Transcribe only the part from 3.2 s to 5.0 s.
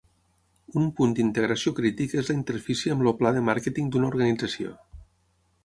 pla de màrqueting d'una organització.